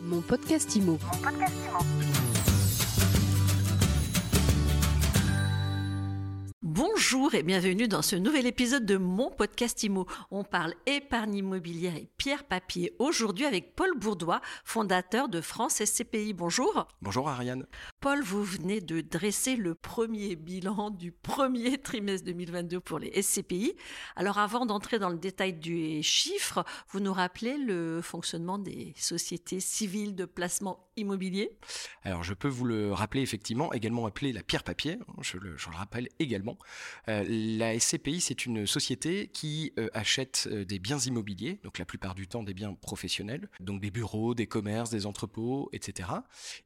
Mon 0.00 0.20
podcast 0.20 0.76
IMO. 0.76 0.96
Bonjour 6.62 7.34
et 7.34 7.42
bienvenue 7.42 7.88
dans 7.88 8.02
ce 8.02 8.14
nouvel 8.14 8.46
épisode 8.46 8.86
de 8.86 8.96
mon 8.96 9.30
podcast 9.30 9.82
IMO. 9.82 10.06
On 10.30 10.44
parle 10.44 10.74
épargne 10.86 11.34
immobilière 11.34 11.96
et 11.96 12.08
pierre 12.18 12.44
papier 12.44 12.92
aujourd'hui 12.98 13.46
avec 13.46 13.76
Paul 13.76 13.96
Bourdois, 13.96 14.40
fondateur 14.64 15.28
de 15.28 15.40
France 15.40 15.82
SCPI. 15.84 16.34
Bonjour. 16.34 16.88
Bonjour 17.00 17.28
Ariane. 17.28 17.64
Paul, 18.00 18.22
vous 18.22 18.42
venez 18.42 18.80
de 18.80 19.00
dresser 19.00 19.54
le 19.54 19.76
premier 19.76 20.34
bilan 20.34 20.90
du 20.90 21.12
premier 21.12 21.78
trimestre 21.82 22.26
2022 22.26 22.80
pour 22.80 22.98
les 22.98 23.22
SCPI. 23.22 23.74
Alors 24.16 24.38
avant 24.38 24.66
d'entrer 24.66 24.98
dans 24.98 25.10
le 25.10 25.16
détail 25.16 25.54
du 25.54 26.02
chiffre, 26.02 26.64
vous 26.90 26.98
nous 26.98 27.12
rappelez 27.12 27.56
le 27.56 28.02
fonctionnement 28.02 28.58
des 28.58 28.92
sociétés 28.96 29.60
civiles 29.60 30.16
de 30.16 30.24
placement 30.24 30.90
immobilier? 30.96 31.56
Alors 32.02 32.24
je 32.24 32.34
peux 32.34 32.48
vous 32.48 32.64
le 32.64 32.92
rappeler 32.92 33.22
effectivement, 33.22 33.72
également 33.72 34.06
appelée 34.06 34.32
la 34.32 34.42
pierre 34.42 34.64
papier, 34.64 34.98
je 35.20 35.38
le, 35.38 35.56
je 35.56 35.70
le 35.70 35.76
rappelle 35.76 36.08
également. 36.18 36.58
Euh, 37.08 37.24
la 37.28 37.78
SCPI, 37.78 38.20
c'est 38.20 38.44
une 38.44 38.66
société 38.66 39.28
qui 39.28 39.72
euh, 39.78 39.88
achète 39.94 40.48
euh, 40.50 40.64
des 40.64 40.78
biens 40.78 40.98
immobiliers, 40.98 41.60
donc 41.62 41.78
la 41.78 41.84
plupart 41.84 42.14
du 42.18 42.28
temps 42.28 42.42
des 42.42 42.54
biens 42.54 42.74
professionnels, 42.74 43.48
donc 43.60 43.80
des 43.80 43.90
bureaux, 43.90 44.34
des 44.34 44.46
commerces, 44.46 44.90
des 44.90 45.06
entrepôts, 45.06 45.70
etc. 45.72 46.10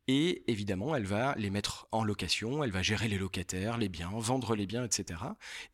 Et 0.09 0.43
évidemment, 0.51 0.97
elle 0.97 1.05
va 1.05 1.35
les 1.37 1.51
mettre 1.51 1.87
en 1.93 2.05
location, 2.05 2.65
elle 2.65 2.71
va 2.71 2.83
gérer 2.83 3.07
les 3.09 3.19
locataires, 3.19 3.77
les 3.77 3.89
biens, 3.89 4.11
vendre 4.15 4.57
les 4.57 4.67
biens, 4.67 4.85
etc. 4.85 5.21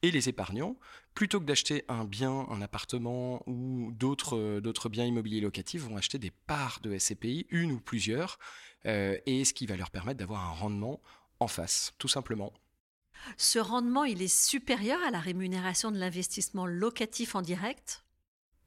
Et 0.03 0.11
les 0.11 0.29
épargnants, 0.29 0.77
plutôt 1.15 1.39
que 1.39 1.45
d'acheter 1.45 1.85
un 1.89 2.05
bien, 2.05 2.47
un 2.51 2.61
appartement 2.61 3.43
ou 3.47 3.93
d'autres 3.93 4.61
d'autres 4.61 4.89
biens 4.89 5.05
immobiliers 5.05 5.41
locatifs, 5.41 5.83
vont 5.83 5.97
acheter 5.97 6.19
des 6.19 6.33
parts 6.47 6.81
de 6.83 6.99
SCPI, 6.99 7.47
une 7.51 7.73
ou 7.73 7.81
plusieurs, 7.81 8.39
et 8.85 9.45
ce 9.45 9.55
qui 9.55 9.67
va 9.67 9.77
leur 9.77 9.91
permettre 9.91 10.19
d'avoir 10.19 10.45
un 10.45 10.53
rendement 10.53 11.01
en 11.41 11.49
face, 11.49 11.95
tout 11.99 12.09
simplement. 12.09 12.53
Ce 13.37 13.59
rendement, 13.59 14.05
il 14.05 14.23
est 14.23 14.35
supérieur 14.35 14.99
à 15.07 15.11
la 15.11 15.21
rémunération 15.21 15.91
de 15.91 15.99
l'investissement 15.99 16.67
locatif 16.67 17.35
en 17.35 17.43
direct? 17.43 18.05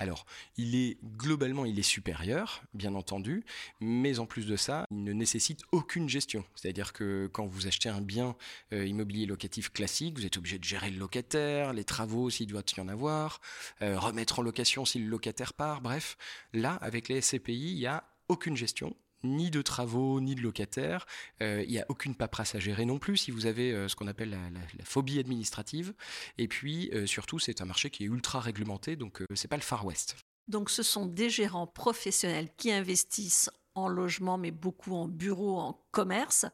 Alors, 0.02 0.26
il 0.58 0.74
est 0.74 0.98
globalement, 1.16 1.64
il 1.64 1.78
est 1.78 1.84
supérieur, 1.84 2.64
bien 2.74 2.96
entendu, 2.96 3.46
mais 3.82 4.18
en 4.18 4.26
plus 4.26 4.48
de 4.48 4.56
ça, 4.56 4.88
il 4.90 5.04
ne 5.04 5.14
nécessite 5.14 5.62
aucune 5.72 6.10
gestion. 6.10 6.44
C'est-à-dire 6.56 6.92
que 6.92 7.30
quand 7.32 7.46
vous 7.46 7.68
achetez 7.68 7.88
un 7.88 8.02
bien 8.02 8.36
euh, 8.74 8.88
immobilier 8.88 9.28
locatif 9.28 9.72
classique, 9.72 10.18
vous 10.18 10.26
êtes 10.26 10.38
obligé 10.38 10.58
de 10.58 10.64
gérer 10.64 10.90
le 10.90 10.98
locataire, 10.98 11.72
les 11.74 11.84
travaux 11.84 12.32
s'il 12.32 12.48
doit 12.48 12.64
y 12.76 12.80
en 12.80 12.88
avoir, 12.88 13.42
euh, 13.84 14.00
remettre 14.00 14.40
en 14.40 14.42
location 14.42 14.86
si 14.86 14.98
le 14.98 15.08
locataire 15.08 15.54
part, 15.54 15.82
bref. 15.82 16.18
Là, 16.52 16.80
avec 16.82 17.08
les 17.08 17.22
SCPI, 17.22 17.74
il 17.74 17.76
n'y 17.76 17.86
a 17.86 18.04
aucune 18.28 18.58
gestion, 18.58 18.96
ni 19.24 19.52
de 19.52 19.62
travaux, 19.62 20.20
ni 20.22 20.36
de 20.36 20.42
locataires. 20.42 21.06
Euh, 21.42 21.64
il 21.64 21.72
n'y 21.72 21.80
a 21.80 21.86
aucune 21.90 22.16
paperasse 22.16 22.56
à 22.56 22.60
gérer 22.60 22.86
non 22.86 23.00
plus 23.00 23.18
si 23.18 23.32
vous 23.32 23.46
avez 23.46 23.72
euh, 23.72 23.88
ce 23.88 23.96
qu'on 23.96 24.08
appelle 24.08 24.32
la, 24.32 24.86
phobie 24.86 25.20
administrative. 25.20 25.94
Et 26.38 26.48
puis 26.48 26.90
euh, 26.94 27.06
surtout, 27.06 27.40
c'est 27.40 27.62
un 27.62 27.66
marché 27.66 27.90
qui 27.90 28.04
est 28.04 28.08
ultra 28.08 28.40
réglementé, 28.40 28.96
donc 28.96 29.24
c'est 29.36 29.48
pas 29.48 29.58
le 29.58 29.62
Far 29.62 29.86
West. 29.86 30.16
Donc 30.48 30.70
ce 30.70 30.84
sont 30.84 31.06
des 31.06 31.30
gérants 31.30 31.68
professionnels 31.68 32.50
qui 32.58 32.72
investissent 32.72 33.50
en 33.76 33.88
logement, 33.88 34.38
mais 34.38 34.52
beaucoup 34.52 34.96
en 34.96 35.08
bureau, 35.08 35.60
en 35.60 35.86
commerce. 35.92 36.46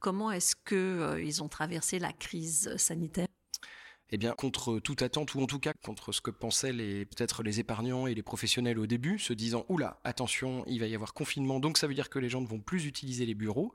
Comment 0.00 0.32
est-ce 0.32 0.56
que 0.56 1.20
ils 1.22 1.42
ont 1.42 1.48
traversé 1.48 1.98
la 1.98 2.12
crise 2.12 2.76
sanitaire? 2.76 3.28
Eh 4.10 4.18
bien, 4.18 4.32
contre 4.32 4.78
toute 4.78 5.02
attente, 5.02 5.34
ou 5.34 5.42
en 5.42 5.46
tout 5.46 5.58
cas 5.58 5.72
contre 5.82 6.12
ce 6.12 6.20
que 6.20 6.30
pensaient 6.30 6.72
peut-être 6.72 7.42
les 7.42 7.60
épargnants 7.60 8.06
et 8.06 8.14
les 8.14 8.22
professionnels 8.22 8.78
au 8.78 8.86
début, 8.86 9.18
se 9.18 9.32
disant 9.32 9.64
oula, 9.68 10.00
attention, 10.04 10.64
il 10.66 10.78
va 10.80 10.86
y 10.86 10.94
avoir 10.94 11.12
confinement, 11.12 11.58
donc 11.58 11.76
ça 11.78 11.86
veut 11.86 11.94
dire 11.94 12.08
que 12.08 12.18
les 12.18 12.28
gens 12.28 12.40
ne 12.40 12.46
vont 12.46 12.60
plus 12.60 12.86
utiliser 12.86 13.26
les 13.26 13.34
bureaux. 13.34 13.72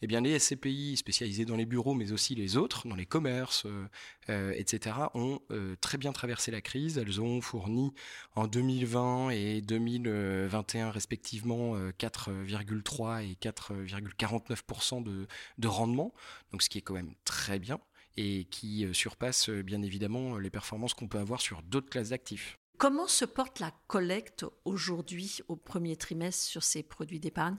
Eh 0.00 0.06
bien, 0.06 0.20
les 0.20 0.38
SCPI 0.38 0.96
spécialisés 0.96 1.44
dans 1.44 1.56
les 1.56 1.66
bureaux, 1.66 1.94
mais 1.94 2.12
aussi 2.12 2.34
les 2.34 2.56
autres, 2.56 2.88
dans 2.88 2.96
les 2.96 3.06
commerces, 3.06 3.66
euh, 3.66 3.86
euh 4.30 4.52
etc., 4.56 4.96
ont 5.14 5.40
euh, 5.50 5.76
très 5.80 5.98
bien 5.98 6.12
traversé 6.12 6.50
la 6.50 6.60
crise. 6.60 6.98
Elles 6.98 7.20
ont 7.20 7.40
fourni 7.40 7.92
en 8.36 8.46
2020 8.46 9.30
et 9.30 9.60
2021 9.60 10.90
respectivement 10.90 11.76
4,3 11.90 12.30
euh, 12.30 13.18
et 13.18 13.34
4,49% 13.34 15.02
de, 15.02 15.26
de 15.58 15.68
rendement, 15.68 16.14
donc 16.52 16.62
ce 16.62 16.68
qui 16.68 16.78
est 16.78 16.82
quand 16.82 16.94
même 16.94 17.14
très 17.24 17.58
bien 17.58 17.80
et 18.16 18.44
qui 18.44 18.84
euh, 18.84 18.92
surpasse 18.92 19.48
euh, 19.48 19.62
bien 19.62 19.82
évidemment 19.82 20.38
les 20.38 20.50
performances 20.50 20.94
qu'on 20.94 21.08
peut 21.08 21.18
avoir 21.18 21.40
sur 21.40 21.62
d'autres 21.62 21.90
classes 21.90 22.10
d'actifs. 22.10 22.58
Comment 22.78 23.06
se 23.06 23.24
porte 23.24 23.60
la 23.60 23.72
collecte 23.86 24.44
aujourd'hui 24.64 25.40
au 25.48 25.56
premier 25.56 25.96
trimestre 25.96 26.44
sur 26.44 26.62
ces 26.62 26.82
produits 26.82 27.20
d'épargne? 27.20 27.56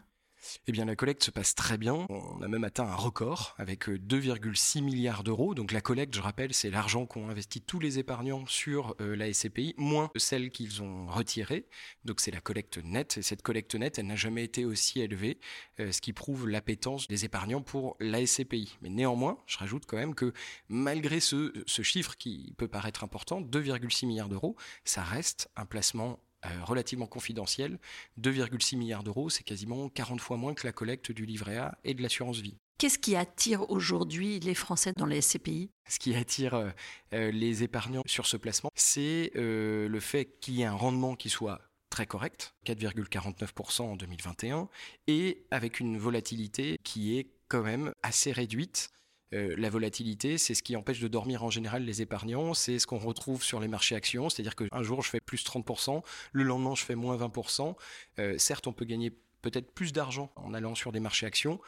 Eh 0.68 0.72
bien, 0.72 0.86
la 0.86 0.96
collecte 0.96 1.24
se 1.24 1.32
passe 1.32 1.56
très 1.56 1.78
bien. 1.78 2.06
On 2.10 2.42
a 2.42 2.48
même 2.48 2.64
atteint 2.64 2.86
un 2.86 2.96
record 2.96 3.56
avec 3.58 3.88
2,6 3.88 4.80
euh, 4.80 4.82
milliards 4.82 5.24
d'euros. 5.24 5.56
Donc, 5.56 5.72
la 5.72 5.82
collecte, 5.82 6.16
je 6.16 6.22
rappelle, 6.22 6.54
c'est 6.54 6.70
l'argent 6.70 7.06
qu'ont 7.06 7.30
investi 7.30 7.62
tous 7.62 7.80
les 7.80 8.00
épargnants 8.00 8.46
sur 8.48 8.96
euh, 9.02 9.16
la 9.16 9.32
SCPI, 9.32 9.76
moins 9.78 10.12
celle 10.16 10.52
qu'ils 10.52 10.82
ont 10.82 11.08
retirée. 11.08 11.68
Donc, 12.04 12.20
c'est 12.20 12.32
la 12.32 12.42
collecte 12.42 12.78
nette. 12.84 13.18
Et 13.18 13.22
cette 13.22 13.42
collecte 13.42 13.76
nette, 13.76 14.00
elle 14.00 14.08
n'a 14.08 14.16
jamais 14.16 14.44
été 14.44 14.66
aussi 14.66 15.02
élevée, 15.02 15.40
euh, 15.80 15.92
ce 15.92 16.02
qui 16.02 16.14
prouve 16.14 16.48
l'appétence 16.48 17.08
des 17.08 17.26
épargnants 17.26 17.62
pour 17.62 17.96
la 18.00 18.26
SCPI. 18.26 18.78
Mais 18.82 18.90
néanmoins, 18.90 19.38
je 19.46 19.58
rajoute 19.58 19.86
quand 19.86 19.98
même 19.98 20.16
que 20.16 20.34
malgré 20.70 21.20
ce, 21.20 21.54
ce 21.66 21.82
chiffre 21.82 22.16
qui 22.18 22.54
peut 22.58 22.68
paraître 22.68 23.04
important, 23.04 23.42
2,6 23.42 24.08
milliards 24.08 24.30
d'euros, 24.30 24.56
ça 24.84 25.04
reste 25.04 25.50
un 25.56 25.66
placement 25.66 26.20
relativement 26.64 27.08
confidentiel, 27.08 27.80
2,6 28.20 28.78
milliards 28.78 29.04
d'euros, 29.04 29.30
c'est 29.30 29.44
quasiment 29.44 29.90
40 29.90 30.22
fois 30.22 30.38
moins 30.38 30.54
que 30.54 30.66
la 30.66 30.74
collecte 30.74 31.12
du 31.12 31.26
livret 31.26 31.58
A 31.58 31.78
et 31.84 31.94
de 31.94 32.02
l'assurance 32.02 32.40
vie. 32.40 32.58
Qu'est-ce 32.78 33.00
qui 33.00 33.16
attire 33.16 33.70
aujourd'hui 33.72 34.40
les 34.42 34.56
Français 34.56 34.92
dans 34.98 35.06
les 35.06 35.22
SCPI 35.22 35.72
Ce 35.88 35.98
qui 35.98 36.14
attire 36.14 36.56
euh, 36.56 36.70
euh, 37.14 37.32
les 37.32 37.64
épargnants 37.64 38.04
sur 38.06 38.26
ce 38.28 38.36
placement, 38.36 38.70
c'est 38.76 39.32
le 39.36 40.00
fait 40.00 40.38
qu'il 40.42 40.56
y 40.56 40.62
ait 40.62 40.66
un 40.66 40.74
rendement 40.74 41.16
qui 41.16 41.30
soit 41.30 41.62
très 41.90 42.06
correct, 42.06 42.54
4,49% 42.66 43.84
en 43.84 43.96
2021, 43.96 44.68
et 45.08 45.46
avec 45.52 45.80
une 45.80 45.98
volatilité 45.98 46.78
qui 46.84 47.18
est 47.18 47.30
quand 47.48 47.64
même 47.64 47.94
assez 48.04 48.34
réduite 48.34 48.90
euh, 49.36 49.54
la 49.58 49.70
volatilité, 49.70 50.38
c'est 50.38 50.54
ce 50.54 50.64
qui 50.64 50.76
empêche 50.76 51.00
de 51.00 51.08
dormir 51.08 51.44
en 51.44 51.50
général 51.50 51.84
les 51.84 52.02
épargnants, 52.02 52.54
c'est 52.54 52.80
ce 52.80 52.88
qu'on 52.88 52.98
retrouve 52.98 53.44
sur 53.44 53.60
les 53.60 53.68
marchés 53.68 53.96
actions, 53.96 54.30
c'est-à-dire 54.30 54.56
qu'un 54.56 54.84
jour 54.84 55.02
je 55.02 55.10
fais 55.10 55.20
plus 55.20 55.44
30%, 55.44 56.02
le 56.32 56.44
lendemain 56.44 56.74
je 56.76 56.84
fais 56.84 56.96
moins 56.96 57.18
20%. 57.18 57.76
Euh, 58.20 58.38
certes, 58.38 58.68
on 58.68 58.74
peut 58.74 58.86
gagner 58.86 59.12
peut-être 59.42 59.72
plus 59.72 59.94
d'argent 59.94 60.32
en 60.36 60.54
allant 60.54 60.74
sur 60.74 60.92
des 60.92 61.00
marchés 61.00 61.26
actions, 61.26 61.60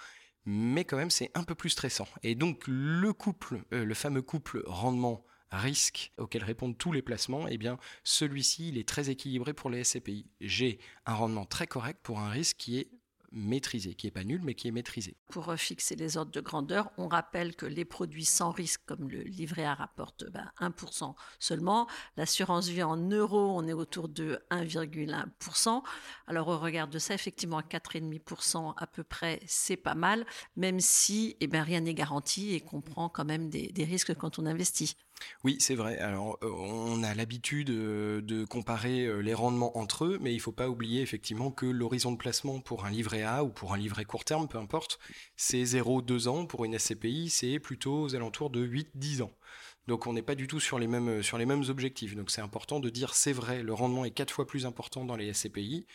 mais 0.46 0.86
quand 0.86 0.98
même 0.98 1.12
c'est 1.12 1.30
un 1.34 1.44
peu 1.44 1.56
plus 1.56 1.70
stressant. 1.70 2.08
Et 2.24 2.36
donc 2.36 2.64
le 2.68 3.12
couple, 3.12 3.64
euh, 3.74 3.84
le 3.84 3.94
fameux 3.94 4.22
couple 4.22 4.64
rendement 4.66 5.26
risque 5.52 6.12
auquel 6.18 6.44
répondent 6.44 6.78
tous 6.78 6.92
les 6.92 7.02
placements, 7.02 7.48
eh 7.48 7.58
bien 7.58 7.78
celui-ci 8.04 8.70
il 8.70 8.78
est 8.78 8.88
très 8.88 9.10
équilibré 9.10 9.54
pour 9.54 9.70
les 9.70 9.84
SCPI. 9.84 10.26
J'ai 10.42 10.80
un 11.06 11.16
rendement 11.16 11.46
très 11.46 11.68
correct 11.68 12.00
pour 12.02 12.20
un 12.20 12.30
risque 12.30 12.58
qui 12.58 12.80
est 12.80 12.90
maîtrisé, 13.38 13.94
qui 13.94 14.08
est 14.08 14.12
pas 14.12 14.24
nul, 14.24 14.42
mais 14.44 14.54
qui 14.56 14.68
est 14.68 14.72
maîtrisé. 14.72 15.16
Pour 15.30 15.54
fixer 15.56 15.96
les 15.96 16.18
ordres 16.18 16.32
de 16.32 16.42
grandeur, 16.42 16.92
on 16.98 17.08
rappelle 17.08 17.56
que 17.56 17.66
les 17.66 17.86
produits 17.86 18.26
sans 18.26 18.52
risque, 18.52 18.82
comme 18.86 19.10
le 19.10 19.22
livret 19.22 19.66
A, 19.66 19.76
rapportent 19.76 20.26
1% 20.60 21.00
ben, 21.02 21.16
seulement. 21.40 21.88
L'assurance 22.18 22.68
vie 22.68 22.84
en 22.84 22.98
euros, 22.98 23.54
on 23.56 23.68
est 23.68 23.74
autour 23.74 24.10
de 24.10 24.40
1,1%. 24.52 25.82
Alors 26.28 26.48
au 26.48 26.58
regard 26.58 26.88
de 26.88 27.00
ça, 27.00 27.14
effectivement, 27.14 27.62
4,5% 27.62 28.74
à 28.76 28.88
peu 28.88 29.04
près, 29.04 29.40
c'est 29.46 29.78
pas 29.78 29.96
mal, 29.96 30.26
même 30.56 30.80
si 30.80 31.38
eh 31.40 31.48
ben, 31.48 31.62
rien 31.62 31.82
n'est 31.82 31.94
garanti 31.94 32.54
et 32.54 32.62
qu'on 32.62 32.82
prend 32.82 33.10
quand 33.10 33.26
même 33.26 33.50
des 33.50 33.84
risques 33.84 34.16
quand 34.16 34.40
on 34.40 34.46
investit. 34.46 34.96
Oui, 35.44 35.58
c'est 35.60 35.76
vrai. 35.76 35.98
Alors, 36.00 36.38
euh, 36.44 36.52
on 36.52 37.04
a 37.04 37.14
l'habitude 37.14 37.70
euh, 37.70 38.22
de 38.22 38.46
comparer 38.46 39.06
euh, 39.06 39.20
les 39.20 39.34
rendements 39.34 39.78
entre 39.78 40.06
eux, 40.06 40.18
mais 40.22 40.34
il 40.34 40.40
faut 40.40 40.52
pas 40.52 40.70
oublier 40.70 41.02
effectivement 41.02 41.52
que 41.52 41.66
l'horizon 41.66 42.12
de 42.12 42.18
placement 42.18 42.60
pour 42.60 42.86
un 42.86 42.90
livret 42.90 43.24
A 43.24 43.44
ou 43.44 43.50
pour 43.50 43.74
un 43.74 43.78
livret 43.78 44.06
court 44.06 44.26
terme, 44.26 44.48
peu 44.48 44.58
importe, 44.58 45.00
c'est 45.36 45.64
0,2 45.64 46.28
ans. 46.28 46.46
Pour 46.46 46.66
une 46.66 46.78
SCPI, 46.78 47.30
c'est 47.30 47.60
plutôt 47.60 48.04
aux 48.04 48.16
alentours 48.16 48.50
de 48.50 48.66
8-10 48.66 49.24
ans. 49.24 49.32
Donc 49.88 50.06
on 50.06 50.14
n'est 50.14 50.22
pas 50.22 50.36
du 50.36 50.48
tout 50.48 50.60
sur 50.60 50.80
les 50.80 50.88
mêmes 50.88 51.24
sur 51.24 51.38
les 51.38 51.46
mêmes 51.46 51.64
objectifs. 51.70 52.16
Donc 52.16 52.30
c'est 52.30 52.42
important 52.42 52.80
de 52.82 52.90
dire 52.90 53.14
c'est 53.14 53.32
vrai, 53.32 53.64
le 53.64 53.74
rendement 53.74 54.04
est 54.04 54.12
quatre 54.12 54.32
fois 54.34 54.46
plus 54.46 54.66
important 54.66 55.06
dans 55.06 55.16
les 55.16 55.34
SCPI, 55.34 55.86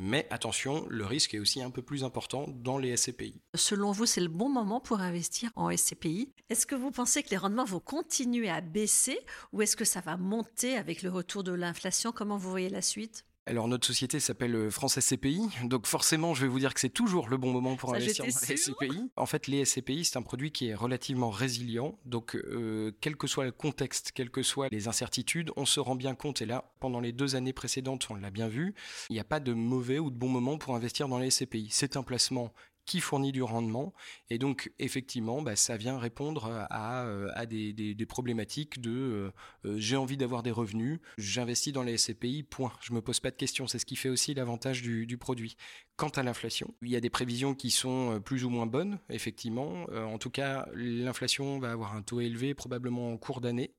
mais 0.00 0.28
attention, 0.30 0.86
le 0.88 1.04
risque 1.04 1.34
est 1.34 1.40
aussi 1.40 1.60
un 1.60 1.70
peu 1.70 1.82
plus 1.82 2.04
important 2.04 2.46
dans 2.48 2.78
les 2.78 2.96
SCPI. 2.96 3.34
Selon 3.56 3.90
vous, 3.90 4.06
c'est 4.06 4.20
le 4.20 4.28
bon 4.28 4.48
moment 4.48 4.78
pour 4.78 5.00
investir 5.00 5.50
en 5.56 5.76
SCPI. 5.76 6.32
Est-ce 6.48 6.66
que 6.66 6.76
vous 6.76 6.92
pensez 6.92 7.24
que 7.24 7.30
les 7.30 7.36
rendements 7.36 7.64
vont 7.64 7.80
continuer 7.80 8.48
à 8.48 8.60
baisser 8.60 9.18
ou 9.52 9.60
est-ce 9.60 9.76
que 9.76 9.84
ça 9.84 10.00
va 10.00 10.16
monter 10.16 10.76
avec 10.76 11.02
le 11.02 11.10
retour 11.10 11.42
de 11.42 11.52
l'inflation? 11.52 12.12
Comment 12.12 12.36
vous 12.36 12.48
voyez 12.48 12.68
la 12.68 12.80
suite? 12.80 13.24
Alors 13.48 13.66
notre 13.66 13.86
société 13.86 14.20
s'appelle 14.20 14.54
euh, 14.54 14.70
France 14.70 15.00
SCPI, 15.00 15.40
donc 15.64 15.86
forcément 15.86 16.34
je 16.34 16.42
vais 16.42 16.48
vous 16.48 16.58
dire 16.58 16.74
que 16.74 16.80
c'est 16.80 16.88
toujours 16.90 17.28
le 17.28 17.38
bon 17.38 17.50
moment 17.50 17.76
pour 17.76 17.94
investir 17.94 18.24
dans 18.24 18.30
les 18.48 18.56
SCPI. 18.56 19.10
En 19.16 19.26
fait 19.26 19.46
les 19.46 19.64
SCPI 19.64 20.04
c'est 20.04 20.18
un 20.18 20.22
produit 20.22 20.52
qui 20.52 20.68
est 20.68 20.74
relativement 20.74 21.30
résilient, 21.30 21.98
donc 22.04 22.36
euh, 22.36 22.92
quel 23.00 23.16
que 23.16 23.26
soit 23.26 23.44
le 23.44 23.52
contexte, 23.52 24.12
quelles 24.12 24.30
que 24.30 24.42
soient 24.42 24.68
les 24.70 24.86
incertitudes, 24.86 25.50
on 25.56 25.64
se 25.64 25.80
rend 25.80 25.94
bien 25.94 26.14
compte, 26.14 26.42
et 26.42 26.46
là 26.46 26.72
pendant 26.78 27.00
les 27.00 27.12
deux 27.12 27.36
années 27.36 27.54
précédentes 27.54 28.06
on 28.10 28.14
l'a 28.14 28.30
bien 28.30 28.48
vu, 28.48 28.74
il 29.08 29.14
n'y 29.14 29.20
a 29.20 29.24
pas 29.24 29.40
de 29.40 29.54
mauvais 29.54 29.98
ou 29.98 30.10
de 30.10 30.16
bon 30.16 30.28
moment 30.28 30.58
pour 30.58 30.76
investir 30.76 31.08
dans 31.08 31.18
les 31.18 31.30
SCPI. 31.30 31.68
C'est 31.70 31.96
un 31.96 32.02
placement 32.02 32.52
qui 32.88 33.00
fournit 33.00 33.32
du 33.32 33.42
rendement. 33.42 33.92
Et 34.30 34.38
donc, 34.38 34.72
effectivement, 34.78 35.42
bah, 35.42 35.56
ça 35.56 35.76
vient 35.76 35.98
répondre 35.98 36.46
à, 36.70 37.04
euh, 37.04 37.28
à 37.34 37.44
des, 37.44 37.74
des, 37.74 38.06
problématiques 38.06 38.80
de 38.80 38.90
euh, 38.90 39.30
euh, 39.66 39.74
j'ai 39.78 39.96
envie 39.96 40.16
d'avoir 40.16 40.42
des 40.42 40.50
revenus, 40.50 40.98
j'investis 41.18 41.72
dans 41.72 41.82
les 41.82 41.98
SCPI, 41.98 42.44
point. 42.44 42.72
Je 42.80 42.94
me 42.94 43.02
pose 43.02 43.20
pas 43.20 43.30
de 43.30 43.36
questions. 43.36 43.66
C'est 43.66 43.78
ce 43.78 43.84
qui 43.84 43.94
fait 43.94 44.08
aussi 44.08 44.32
l'avantage 44.32 44.80
du, 44.80 45.06
du, 45.06 45.18
produit. 45.18 45.56
Quant 45.96 46.08
à 46.08 46.22
l'inflation, 46.22 46.74
il 46.80 46.88
y 46.88 46.96
a 46.96 47.00
des 47.00 47.10
prévisions 47.10 47.54
qui 47.54 47.70
sont 47.70 48.22
plus 48.24 48.44
ou 48.44 48.48
moins 48.48 48.66
bonnes, 48.66 48.98
effectivement. 49.10 49.84
en 49.92 50.16
tout 50.16 50.30
cas, 50.30 50.66
l'inflation 50.74 51.58
va 51.58 51.72
avoir 51.72 51.94
un 51.94 52.02
taux 52.02 52.20
élevé 52.20 52.54
probablement 52.54 53.12
en 53.12 53.18
cours 53.18 53.40
d'année 53.40 53.74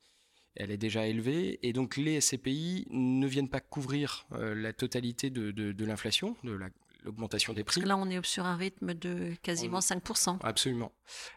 elle 0.56 0.72
est 0.72 0.78
déjà 0.78 1.08
élevée, 1.08 1.60
et 1.62 1.72
donc 1.72 1.96
les 1.96 2.20
SCPI 2.20 2.88
ne 2.90 3.28
viennent 3.28 3.48
pas 3.48 3.62
couvrir 3.62 4.28
la 4.32 4.74
totalité 4.74 5.30
de, 5.30 5.52
de, 5.52 5.72
de 5.72 5.86
l'inflation, 5.86 6.36
de 6.44 6.52
la, 6.52 6.70
l'augmentation 7.04 7.54
des 7.54 7.63
prix. 7.63 7.81
là, 7.81 7.98
on 7.98 8.10
est 8.10 8.24
sur 8.25 8.46
un 8.46 8.56
rythme 8.56 8.94
de 8.94 9.34
quasiment 9.42 9.80
5%. 9.80 10.38
Absolument. 10.42 10.92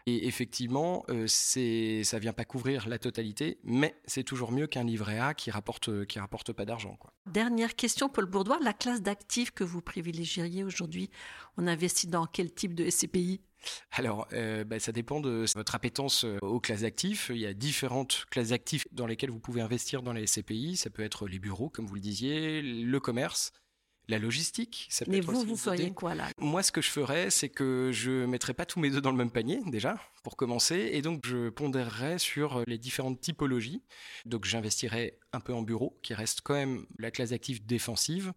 Et 0.05 0.27
effectivement, 0.27 1.05
euh, 1.09 1.25
c'est, 1.27 2.03
ça 2.03 2.19
vient 2.19 2.33
pas 2.33 2.45
couvrir 2.45 2.87
la 2.87 2.99
totalité, 2.99 3.59
mais 3.63 3.95
c'est 4.05 4.23
toujours 4.23 4.51
mieux 4.51 4.67
qu'un 4.67 4.83
livret 4.83 5.19
A 5.19 5.33
qui 5.33 5.51
rapporte, 5.51 6.05
qui 6.05 6.19
rapporte 6.19 6.53
pas 6.53 6.65
d'argent. 6.65 6.95
Quoi. 6.99 7.13
Dernière 7.25 7.75
question, 7.75 8.09
Paul 8.09 8.25
Bourdois. 8.25 8.59
La 8.61 8.73
classe 8.73 9.01
d'actifs 9.01 9.51
que 9.51 9.63
vous 9.63 9.81
privilégieriez 9.81 10.63
aujourd'hui, 10.63 11.09
on 11.57 11.67
investit 11.67 12.07
dans 12.07 12.25
quel 12.25 12.53
type 12.53 12.75
de 12.75 12.89
SCPI 12.89 13.41
alors, 13.91 14.27
euh, 14.33 14.63
bah, 14.63 14.79
ça 14.79 14.91
dépend 14.91 15.19
de 15.19 15.45
votre 15.55 15.75
appétence 15.75 16.25
euh, 16.25 16.37
aux 16.41 16.59
classes 16.59 16.81
d'actifs. 16.81 17.31
Il 17.33 17.39
y 17.39 17.45
a 17.45 17.53
différentes 17.53 18.25
classes 18.29 18.49
d'actifs 18.49 18.87
dans 18.91 19.07
lesquelles 19.07 19.31
vous 19.31 19.39
pouvez 19.39 19.61
investir 19.61 20.01
dans 20.01 20.13
les 20.13 20.27
SCPI. 20.27 20.75
Ça 20.75 20.89
peut 20.89 21.03
être 21.03 21.27
les 21.27 21.39
bureaux, 21.39 21.69
comme 21.69 21.85
vous 21.85 21.95
le 21.95 22.01
disiez, 22.01 22.61
le 22.61 22.99
commerce, 22.99 23.51
la 24.07 24.19
logistique. 24.19 24.87
Ça 24.89 25.05
peut 25.05 25.11
Mais 25.11 25.21
vous, 25.21 25.43
vous 25.43 25.55
feriez 25.55 25.91
quoi 25.91 26.15
là? 26.15 26.29
Moi, 26.37 26.63
ce 26.63 26.71
que 26.71 26.81
je 26.81 26.89
ferais, 26.89 27.29
c'est 27.29 27.49
que 27.49 27.91
je 27.93 28.25
mettrais 28.25 28.53
pas 28.53 28.65
tous 28.65 28.79
mes 28.79 28.93
œufs 28.93 29.01
dans 29.01 29.11
le 29.11 29.17
même 29.17 29.31
panier 29.31 29.59
déjà, 29.65 29.97
pour 30.23 30.35
commencer, 30.35 30.89
et 30.93 31.01
donc 31.01 31.25
je 31.25 31.49
pondérerais 31.49 32.19
sur 32.19 32.63
les 32.67 32.77
différentes 32.77 33.19
typologies. 33.19 33.81
Donc 34.25 34.45
j'investirais 34.45 35.17
un 35.33 35.39
peu 35.39 35.53
en 35.53 35.61
bureau, 35.61 35.97
qui 36.03 36.13
reste 36.13 36.41
quand 36.41 36.53
même 36.53 36.85
la 36.99 37.11
classe 37.11 37.31
d'actifs 37.31 37.63
défensive. 37.65 38.33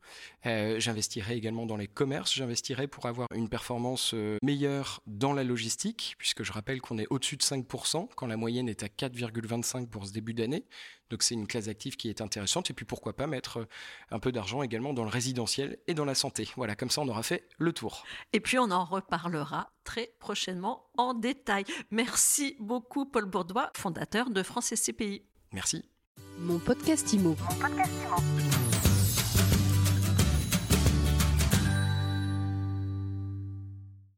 Euh, 0.47 0.81
j'investirais 0.81 1.37
également 1.37 1.67
dans 1.67 1.77
les 1.77 1.89
commerces. 1.89 2.35
J'investirais 2.35 2.87
pour 2.87 3.07
avoir 3.07 3.29
une 3.35 3.49
performance 3.49 4.13
euh, 4.15 4.39
meilleure 4.43 5.03
dans 5.07 5.33
la 5.33 5.45
logistique, 5.45 6.15
puisque 6.19 6.43
je 6.43 6.53
rappelle 6.53 6.81
qu'on 6.81 6.99
est 6.99 7.07
au-dessus 7.11 7.37
de 7.37 7.43
5%, 7.43 8.09
quand 8.17 8.27
la 8.27 8.37
moyenne 8.37 8.69
est 8.69 8.83
à 8.83 8.87
4,25 8.87 9.89
pour 9.89 10.07
ce 10.07 10.13
début 10.13 10.35
d'année. 10.35 10.65
Donc 11.11 11.23
c'est 11.23 11.35
une 11.35 11.47
classe 11.47 11.67
d'actifs 11.67 11.97
qui 11.97 12.09
est 12.09 12.21
intéressante. 12.21 12.71
Et 12.71 12.75
puis 12.75 12.85
pourquoi 12.85 13.15
pas 13.15 13.27
mettre 13.27 13.59
euh, 13.59 13.69
un 14.11 14.19
peu 14.19 14.33
d'argent 14.33 14.63
également 14.63 14.93
dans 14.93 15.05
le 15.05 15.11
résidentiel 15.11 15.56
et 15.59 15.95
dans 15.95 16.05
la 16.05 16.15
santé. 16.15 16.49
Voilà, 16.57 16.75
comme 16.77 16.91
ça 16.91 17.01
on 17.01 17.09
aura 17.09 17.23
fait 17.23 17.49
le 17.59 17.73
tour. 17.73 18.05
Et 18.33 18.41
puis 18.41 18.59
on 18.59 18.71
en 18.71 18.85
reparlera 18.85 19.71
très 19.85 20.13
prochainement 20.19 20.87
en 20.97 21.15
détail. 21.15 21.65
Merci 21.91 22.57
beaucoup 22.61 23.07
Paul 23.07 23.27
Bourdois, 23.27 23.71
fondateur 23.77 24.31
de 24.31 24.43
France 24.43 24.75
SCPI. 24.75 25.23
Merci. 25.53 25.85
Mon 26.39 26.59
podcast 26.59 27.13
Mon 27.15 27.35
podcast 27.35 27.93
Imo. 28.05 28.66